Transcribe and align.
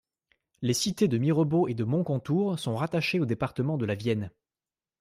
Les 0.63 0.73
cités 0.73 1.07
de 1.07 1.19
Mirebeau 1.19 1.67
et 1.67 1.75
de 1.75 1.83
Moncontour 1.83 2.57
sont 2.57 2.75
rattachées 2.75 3.19
au 3.19 3.27
département 3.27 3.77
de 3.77 3.85
la 3.85 3.93
Vienne. 3.93 4.31